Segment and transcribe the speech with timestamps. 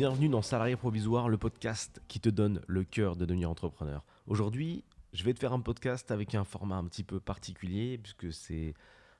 [0.00, 4.02] Bienvenue dans Salarié Provisoire, le podcast qui te donne le cœur de devenir entrepreneur.
[4.26, 8.32] Aujourd'hui, je vais te faire un podcast avec un format un petit peu particulier, puisque
[8.32, 8.72] c'est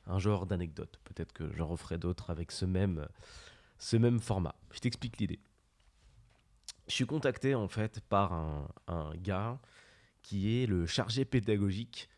[0.07, 0.99] un genre d'anecdote.
[1.05, 3.07] Peut-être que j'en referai d'autres avec ce même,
[3.79, 4.55] ce même format.
[4.73, 5.39] Je t'explique l'idée.
[6.89, 9.61] Je suis contacté en fait par un, un gars
[10.23, 12.09] qui est le chargé pédagogique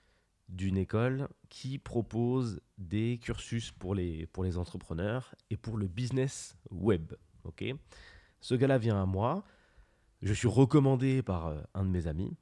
[0.49, 6.57] d'une école qui propose des cursus pour les, pour les entrepreneurs et pour le business
[6.71, 7.13] web.
[7.43, 7.75] ok?
[8.43, 9.45] Ce gars-là vient à moi.
[10.21, 12.37] Je suis recommandé par euh, un de mes amis.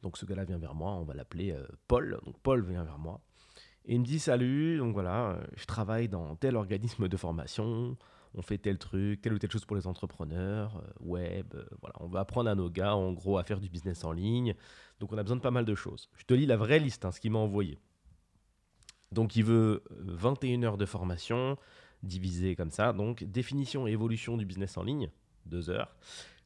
[0.00, 2.18] Donc ce gars-là vient vers moi, on va l'appeler euh, Paul.
[2.24, 3.20] Donc Paul vient vers moi.
[3.84, 7.96] Et il me dit salut, donc voilà, euh, je travaille dans tel organisme de formation,
[8.34, 12.20] on fait tel truc, telle ou telle chose pour les entrepreneurs, web, voilà, on va
[12.20, 14.54] apprendre à nos gars en gros à faire du business en ligne.
[15.00, 16.08] Donc on a besoin de pas mal de choses.
[16.16, 17.80] Je te lis la vraie liste, hein, ce qu'il m'a envoyé.
[19.10, 21.58] Donc il veut 21 heures de formation,
[22.02, 22.92] divisé comme ça.
[22.92, 25.10] Donc définition et évolution du business en ligne,
[25.46, 25.96] 2 heures.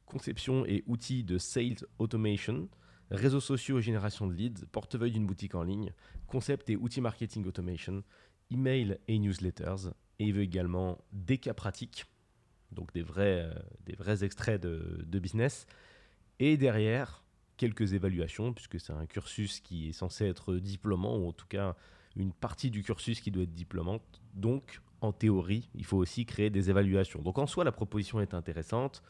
[0.04, 2.68] Conception et outils de sales automation,
[3.10, 5.92] réseaux sociaux et génération de leads, portefeuille d'une boutique en ligne,
[6.26, 8.04] concept et outils marketing automation,
[8.50, 9.90] email et newsletters.
[10.18, 12.04] Et il veut également des cas pratiques,
[12.72, 15.66] donc des vrais, euh, des vrais extraits de, de business.
[16.38, 17.24] Et derrière,
[17.56, 21.76] quelques évaluations, puisque c'est un cursus qui est censé être diplômant, ou en tout cas
[22.16, 24.22] une partie du cursus qui doit être diplômante.
[24.34, 27.20] Donc, en théorie, il faut aussi créer des évaluations.
[27.22, 29.02] Donc, en soi, la proposition est intéressante.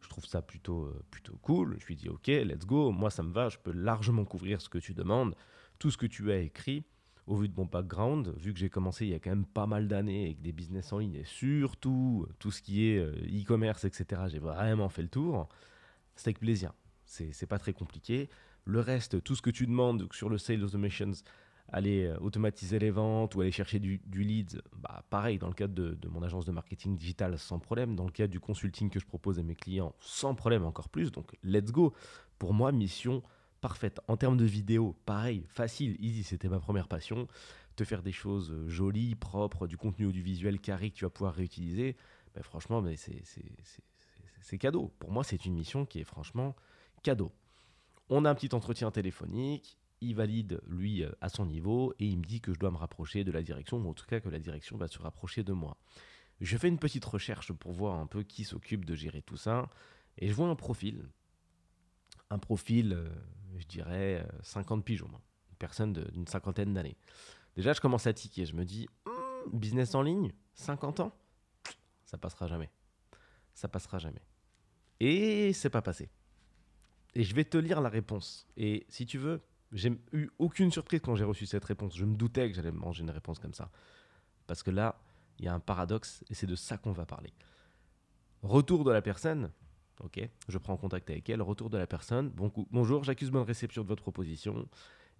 [0.00, 1.76] Je trouve ça plutôt, euh, plutôt cool.
[1.78, 2.90] Je lui dis, OK, let's go.
[2.90, 3.48] Moi, ça me va.
[3.48, 5.34] Je peux largement couvrir ce que tu demandes.
[5.78, 6.84] Tout ce que tu as écrit,
[7.26, 9.66] au vu de mon background, vu que j'ai commencé il y a quand même pas
[9.66, 13.84] mal d'années avec des business en ligne et surtout tout ce qui est euh, e-commerce,
[13.84, 15.48] etc., j'ai vraiment fait le tour.
[16.16, 16.72] C'est avec plaisir.
[17.04, 18.30] C'est pas très compliqué.
[18.64, 21.12] Le reste, tout ce que tu demandes sur le Sales Automations,
[21.68, 25.74] aller euh, automatiser les ventes ou aller chercher du, lead, bah, pareil, dans le cadre
[25.74, 27.96] de, mon agence de marketing digital, sans problème.
[27.96, 31.10] Dans le cadre du consulting que je propose à mes clients, sans problème encore plus.
[31.10, 31.92] Donc, let's go.
[32.38, 33.22] Pour moi, mission
[33.60, 34.00] parfaite.
[34.08, 37.28] En termes de vidéo, pareil, facile, easy, c'était ma première passion.
[37.76, 41.34] Te faire des choses euh, jolies, propres, du contenu audiovisuel carré que tu vas pouvoir
[41.34, 41.96] réutiliser,
[42.34, 44.92] ben franchement, mais c'est cadeau.
[44.98, 46.54] Pour moi, c'est une mission qui est franchement
[47.02, 47.32] cadeau.
[48.10, 52.18] On a un petit entretien téléphonique, il valide lui euh, à son niveau et il
[52.18, 54.28] me dit que je dois me rapprocher de la direction, ou en tout cas que
[54.28, 55.76] la direction va se rapprocher de moi.
[56.40, 59.70] Je fais une petite recherche pour voir un peu qui s'occupe de gérer tout ça
[60.18, 61.08] et je vois un profil
[62.32, 63.08] un profil, euh,
[63.58, 66.96] je dirais, 50 euh, pigeons, une personne d'une cinquantaine d'années.
[67.56, 68.46] Déjà, je commence à tiquer.
[68.46, 71.14] Je me dis, hmm, business en ligne, 50 ans,
[72.06, 72.70] ça passera jamais.
[73.52, 74.22] Ça passera jamais.
[74.98, 76.08] Et c'est pas passé.
[77.14, 78.46] Et je vais te lire la réponse.
[78.56, 79.42] Et si tu veux,
[79.72, 81.96] j'ai eu aucune surprise quand j'ai reçu cette réponse.
[81.96, 83.70] Je me doutais que j'allais manger une réponse comme ça.
[84.46, 85.00] Parce que là,
[85.38, 87.32] il y a un paradoxe et c'est de ça qu'on va parler.
[88.42, 89.50] Retour de la personne,
[90.02, 91.42] Ok, je prends contact avec elle.
[91.42, 92.30] Retour de la personne.
[92.30, 94.68] Bon bonjour, j'accuse bonne réception de votre proposition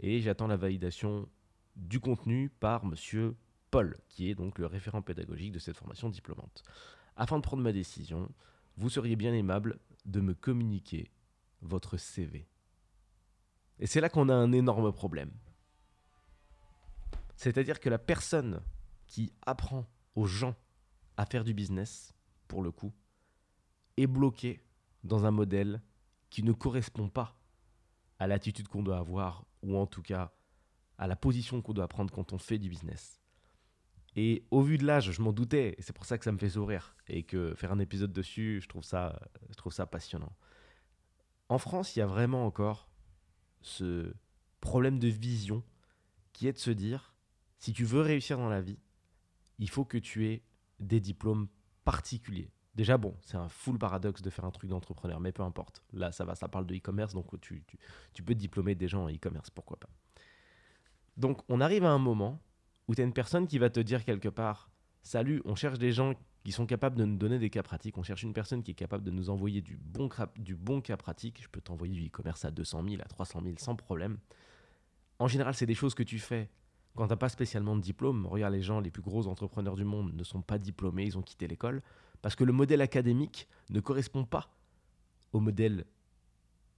[0.01, 1.29] et j'attends la validation
[1.77, 3.37] du contenu par monsieur
[3.71, 6.65] Paul, qui est donc le référent pédagogique de cette formation diplômante.
[7.17, 8.29] Afin de prendre ma décision,
[8.77, 11.13] vous seriez bien aimable de me communiquer
[11.61, 12.49] votre CV.
[13.83, 15.33] Et c'est là qu'on a un énorme problème.
[17.35, 18.63] C'est-à-dire que la personne
[19.09, 20.55] qui apprend aux gens
[21.17, 22.15] à faire du business,
[22.47, 22.93] pour le coup,
[23.97, 24.63] est bloqué
[25.03, 25.83] dans un modèle
[26.31, 27.37] qui ne correspond pas
[28.21, 30.33] à l'attitude qu'on doit avoir, ou en tout cas
[30.97, 33.21] à la position qu'on doit prendre quand on fait du business.
[34.15, 36.39] Et au vu de l'âge, je m'en doutais, et c'est pour ça que ça me
[36.39, 40.37] fait sourire, et que faire un épisode dessus, je trouve ça, je trouve ça passionnant.
[41.49, 42.92] En France, il y a vraiment encore
[43.63, 44.15] ce
[44.61, 45.63] problème de vision
[46.33, 47.15] qui est de se dire,
[47.59, 48.79] si tu veux réussir dans la vie,
[49.59, 50.43] il faut que tu aies
[50.81, 51.49] des diplômes
[51.85, 52.51] particuliers.
[52.75, 55.85] Déjà, bon, c'est un full paradoxe de faire un truc d'entrepreneur, mais peu importe.
[55.93, 57.79] Là, ça va, ça parle de e-commerce, donc tu, tu,
[58.15, 59.91] tu, peux diplômer des gens en e-commerce, pourquoi pas.
[61.17, 62.41] Donc, on arrive à un moment
[62.89, 64.71] où tu as une personne qui va te dire quelque part
[65.03, 67.99] Salut, on cherche des gens qui sont capables de nous donner des cas pratiques.
[67.99, 71.41] On cherche une personne qui est capable de nous envoyer du bon, cas pratique.
[71.43, 74.19] Je peux t'envoyer du e-commerce à 200 000, à 300 000 sans problème.
[75.19, 76.51] En général, c'est des choses que tu fais
[76.97, 78.27] quand tu n'as pas spécialement de diplôme.
[78.27, 81.23] Regarde, les gens, les plus gros entrepreneurs du monde ne sont pas diplômés, ils ont
[81.23, 81.83] quitté l'école.
[82.21, 84.55] Parce que le modèle académique ne correspond pas
[85.33, 85.85] au modèle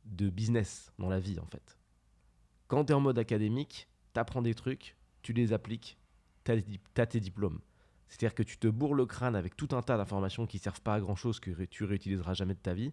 [0.04, 1.78] de business dans la vie, en fait.
[2.68, 5.98] Quand tu es en mode académique, tu apprends des trucs, tu les appliques,
[6.44, 7.60] tu as, tes diplômes.
[8.14, 10.80] C'est-à-dire que tu te bourres le crâne avec tout un tas d'informations qui ne servent
[10.80, 12.92] pas à grand-chose, que tu réutiliseras jamais de ta vie.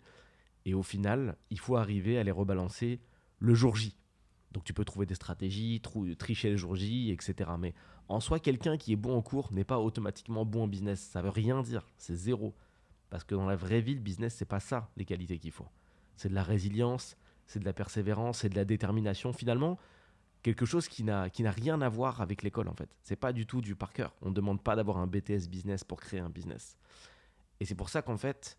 [0.66, 3.00] Et au final, il faut arriver à les rebalancer
[3.38, 3.96] le jour J.
[4.52, 5.80] Donc tu peux trouver des stratégies,
[6.18, 7.52] tricher le jour J, etc.
[7.60, 7.76] Mais
[8.08, 11.00] en soi, quelqu'un qui est bon en cours n'est pas automatiquement bon en business.
[11.00, 12.56] Ça veut rien dire, c'est zéro.
[13.12, 15.68] Parce que dans la vraie vie, le business, c'est pas ça les qualités qu'il faut.
[16.16, 17.16] C'est de la résilience,
[17.46, 19.34] c'est de la persévérance, c'est de la détermination.
[19.34, 19.78] Finalement,
[20.44, 22.90] quelque chose qui n'a rien à voir avec l'école en fait.
[23.04, 24.16] C'est pas du tout du par cœur.
[24.22, 26.78] On ne demande pas d'avoir un BTS business pour créer un business.
[27.60, 28.58] Et c'est pour ça qu'en fait,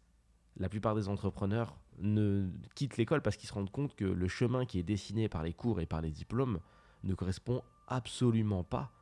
[0.57, 4.65] la plupart des entrepreneurs ne quittent l'école parce qu'ils se rendent compte que le chemin
[4.65, 6.61] qui est dessiné par les cours et par les diplômes
[7.05, 8.93] ne correspond absolument pas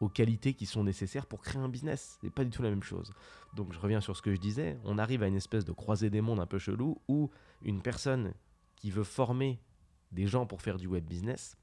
[0.00, 2.18] aux qualités qui sont nécessaires pour créer un business.
[2.20, 3.12] C'est pas du tout la même chose.
[3.54, 6.10] Donc je reviens sur ce que je disais, on arrive à une espèce de croisée
[6.10, 7.30] des mondes un peu chelou où
[7.62, 8.34] une personne
[8.76, 9.58] qui veut former
[10.12, 11.56] des gens pour faire du web business,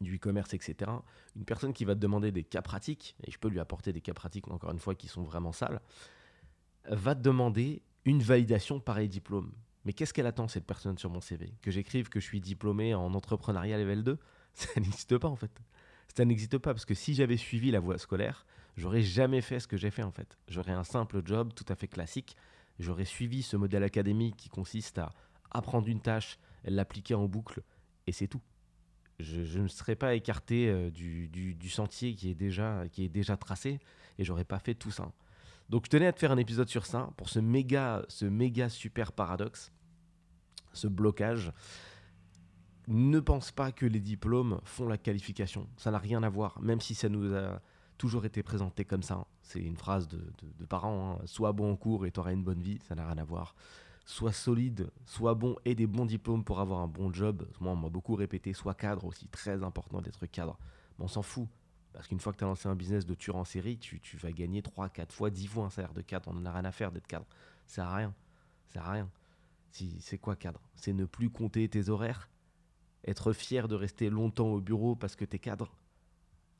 [0.00, 0.90] du e-commerce, etc.,
[1.36, 4.00] une personne qui va te demander des cas pratiques, et je peux lui apporter des
[4.00, 5.80] cas pratiques encore une fois qui sont vraiment sales,
[6.88, 9.52] va te demander une validation par les diplômes.
[9.84, 12.94] Mais qu'est-ce qu'elle attend, cette personne, sur mon CV Que j'écrive que je suis diplômé
[12.94, 14.18] en entrepreneuriat level 2
[14.54, 15.60] Ça n'existe pas, en fait.
[16.14, 18.46] Ça n'existe pas, parce que si j'avais suivi la voie scolaire,
[18.76, 20.36] j'aurais jamais fait ce que j'ai fait, en fait.
[20.48, 22.36] J'aurais un simple job tout à fait classique.
[22.78, 25.12] J'aurais suivi ce modèle académique qui consiste à
[25.50, 27.62] apprendre une tâche, l'appliquer en boucle,
[28.06, 28.42] et c'est tout.
[29.18, 33.36] Je, ne serais pas écarté euh, du, du, sentier qui est déjà, qui est déjà
[33.36, 33.80] tracé,
[34.18, 35.10] et j'aurais pas fait tout ça.
[35.68, 38.68] Donc je tenais à te faire un épisode sur ça, pour ce méga, ce méga
[38.68, 39.72] super paradoxe,
[40.72, 41.52] ce blocage.
[42.86, 45.68] Ne pense pas que les diplômes font la qualification.
[45.76, 47.60] Ça n'a rien à voir, même si ça nous a
[47.98, 49.26] toujours été présenté comme ça.
[49.42, 50.22] C'est une phrase de,
[50.66, 51.18] parents.
[51.20, 51.26] Hein.
[51.26, 52.78] Sois bon en cours et tu auras une bonne vie.
[52.88, 53.54] Ça n'a rien à voir.
[54.08, 57.46] Sois solide, sois bon et des bons diplômes pour avoir un bon job.
[57.60, 59.28] Moi, on m'a beaucoup répété, sois cadre aussi.
[59.28, 60.58] Très important d'être cadre.
[60.98, 61.46] Mais on s'en fout.
[61.92, 64.32] Parce qu'une fois que tu as lancé un business de tueur en série, tu, vas
[64.32, 66.30] gagner 3, 4 fois, 10 fois un salaire de cadre.
[66.30, 67.26] On n'en a rien à faire d'être cadre.
[67.66, 68.14] Ça sert à rien.
[68.68, 69.10] Ça sert à rien.
[69.72, 70.62] Si, c'est quoi cadre?
[70.74, 72.30] C'est ne plus compter tes horaires,
[73.04, 75.70] être fier de rester longtemps au bureau parce que tu es cadre,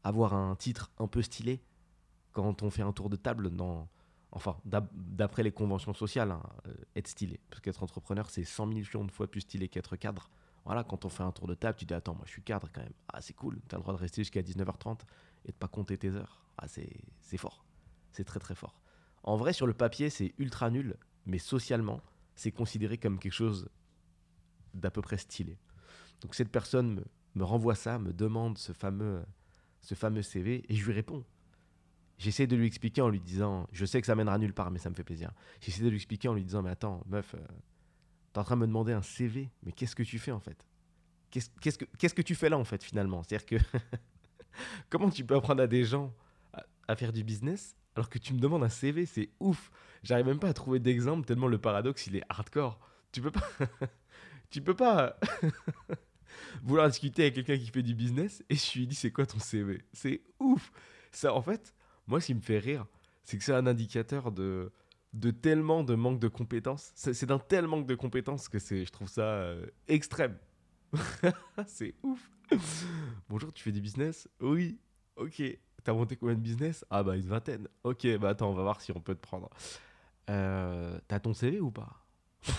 [0.05, 1.62] avoir un titre un peu stylé?
[2.33, 3.89] Quand on fait un tour de table dans.
[4.31, 7.41] Enfin, d'après les conventions sociales, hein, euh, être stylé.
[7.49, 10.31] Parce qu'être entrepreneur, c'est 100 millions de fois plus stylé qu'être cadre.
[10.65, 12.69] Voilà, quand on fait un tour de table, tu dis Attends, moi je suis cadre
[12.73, 12.93] quand même.
[13.09, 15.01] Ah, c'est cool, tu as le droit de rester jusqu'à 19h30
[15.47, 16.45] et de pas compter tes heures.
[16.59, 17.65] Ah, c'est fort.
[18.13, 18.83] C'est très très fort.
[19.23, 22.03] En vrai, sur le papier, c'est ultra nul, mais socialement,
[22.35, 23.71] c'est considéré comme quelque chose
[24.75, 25.59] d'à peu près stylé.
[26.21, 27.05] Donc cette personne me,
[27.35, 29.25] me, renvoie ça, me demande ce fameux,
[29.81, 31.25] ce fameux CV, et je lui réponds.
[32.19, 34.79] J'essaie de lui expliquer en lui disant, je sais que ça mènera nulle part, mais
[34.79, 35.31] ça me fait plaisir.
[35.61, 37.38] J'essaie de lui expliquer en lui disant, mais attends, meuf, euh,
[38.32, 40.67] t'es en train de me demander un CV, mais qu'est-ce que tu fais en fait?
[41.31, 43.23] Qu'est-ce que qu'est-ce que tu fais là en fait finalement?
[43.23, 43.56] C'est-à-dire que
[44.91, 46.15] Comment tu peux apprendre à des gens
[46.88, 49.71] à, faire du business alors que tu me demandes un CV C'est ouf.
[50.03, 52.79] J'arrive même pas à trouver d'exemple tellement le paradoxe il est hardcore.
[53.12, 53.49] Tu peux pas.
[54.50, 55.19] tu peux pas
[56.62, 59.38] vouloir discuter avec quelqu'un qui fait du business et je lui dis c'est quoi ton
[59.38, 60.73] CV C'est ouf.
[61.11, 61.75] Ça en fait,
[62.09, 62.87] moi ce qui me fait rire,
[63.25, 64.73] c'est que c'est un indicateur de
[65.15, 66.93] de tellement de manque de compétences.
[66.95, 70.37] C'est d'un tel manque de compétences que je trouve ça euh, extrême.
[71.67, 72.31] c'est ouf.
[73.29, 74.29] Bonjour, tu fais du business?
[74.41, 74.79] Oui.
[75.17, 75.43] Ok.
[75.85, 76.85] T'as monté combien de business?
[76.91, 77.69] Ah bah une vingtaine.
[77.85, 79.49] Ok, bah attends, on va voir si on peut te prendre.
[80.29, 82.05] Euh, T'as ton CV ou pas?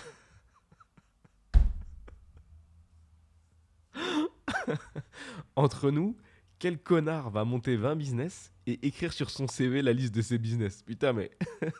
[5.56, 6.16] Entre nous,
[6.60, 10.38] quel connard va monter 20 business et écrire sur son CV la liste de ses
[10.38, 10.84] business?
[10.84, 11.32] Putain, mais.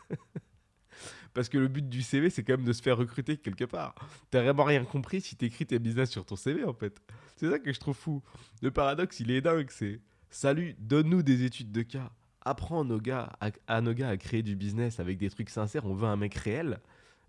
[1.34, 3.94] Parce que le but du CV, c'est quand même de se faire recruter quelque part.
[4.30, 7.00] T'as vraiment rien compris si t'écris tes business sur ton CV, en fait.
[7.36, 8.22] C'est ça que je trouve fou.
[8.62, 9.68] Le paradoxe, il est dingue.
[9.70, 12.10] C'est salut, donne-nous des études de cas.
[12.40, 13.30] Apprends nos gars
[13.68, 15.84] à, nos gars à créer du business avec des trucs sincères.
[15.84, 16.80] On veut un mec réel.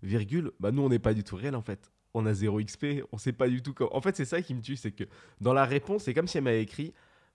[0.02, 0.50] Virgule.
[0.58, 1.92] Bah nous, on n'est pas du tout réel, en fait.
[2.12, 3.04] On a zéro XP.
[3.12, 3.94] On sait pas du tout comment.
[3.94, 5.04] En fait, c'est ça qui me tue, c'est que
[5.40, 6.92] dans la réponse, c'est comme si elle m'avait écrit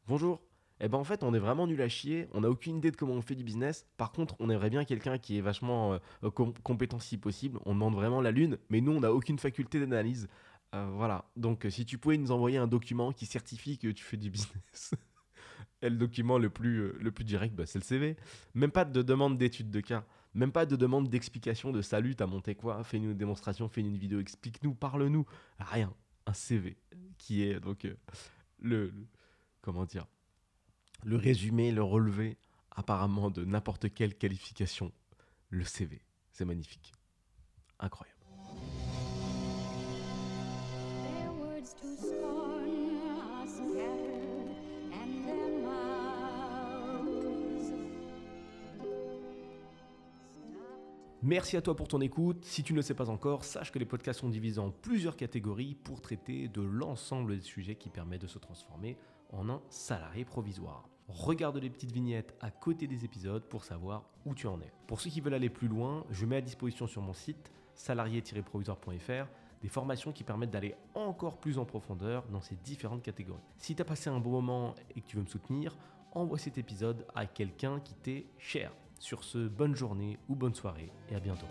[0.07, 0.41] Bonjour,
[0.79, 2.95] eh ben en fait, on est vraiment nul à chier, on n'a aucune idée de
[2.95, 3.85] comment on fait du business.
[3.97, 6.29] Par contre, on aimerait bien quelqu'un qui est vachement euh,
[6.63, 7.59] compétent si possible.
[7.65, 10.29] On demande vraiment la lune, mais nous, on n'a aucune faculté d'analyse.
[10.75, 11.25] Euh, voilà.
[11.35, 14.93] Donc, si tu pouvais nous envoyer un document qui certifie que tu fais du business.
[15.81, 18.15] Et le document le plus, euh, le plus direct, bah, c'est le CV.
[18.53, 20.05] Même pas de demande d'étude de cas.
[20.33, 22.81] Même pas de demande d'explication de salut, t'as monté quoi?
[22.85, 25.25] Fais-nous une démonstration, fais-nous une vidéo, explique-nous, parle-nous.
[25.59, 25.93] Rien.
[26.27, 26.77] Un CV
[27.17, 27.85] qui est donc
[28.59, 28.93] le.
[29.67, 30.07] Comment dire
[31.03, 32.37] le résumé, le relevé,
[32.71, 34.93] apparemment de n'importe quelle qualification,
[35.49, 36.05] le CV.
[36.31, 36.93] C'est magnifique.
[37.77, 38.17] Incroyable.
[51.23, 52.45] Merci à toi pour ton écoute.
[52.45, 55.17] Si tu ne le sais pas encore, sache que les podcasts sont divisés en plusieurs
[55.17, 58.97] catégories pour traiter de l'ensemble des sujets qui permettent de se transformer
[59.31, 60.89] en un salarié provisoire.
[61.07, 64.71] Regarde les petites vignettes à côté des épisodes pour savoir où tu en es.
[64.87, 69.27] Pour ceux qui veulent aller plus loin, je mets à disposition sur mon site salarié-provisoire.fr
[69.61, 73.41] des formations qui permettent d'aller encore plus en profondeur dans ces différentes catégories.
[73.57, 75.77] Si tu as passé un bon moment et que tu veux me soutenir,
[76.11, 78.71] envoie cet épisode à quelqu'un qui t'est cher.
[78.99, 81.47] Sur ce, bonne journée ou bonne soirée et à bientôt.